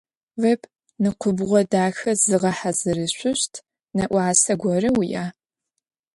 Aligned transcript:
Веб 0.41 0.61
нэкӏубгъо 1.01 1.59
дахэ 1.71 2.11
зыгъэхьазырышъущт 2.21 3.53
нэӏуасэ 3.95 4.53
горэ 4.61 4.89
уиӏа? 4.97 5.25